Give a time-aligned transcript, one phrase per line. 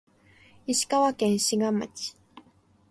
[0.65, 2.15] 石川県志賀町